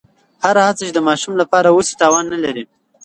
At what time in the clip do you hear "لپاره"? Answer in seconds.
1.41-1.67